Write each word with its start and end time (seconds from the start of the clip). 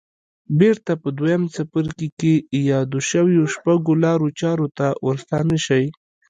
بېرته 0.59 0.91
په 1.01 1.09
دويم 1.17 1.43
څپرکي 1.53 2.09
کې 2.19 2.33
يادو 2.69 2.99
شويو 3.09 3.43
شپږو 3.53 3.93
لارو 4.03 4.27
چارو 4.39 4.67
ته 4.77 4.87
ورستانه 5.05 5.55
شئ. 5.65 5.85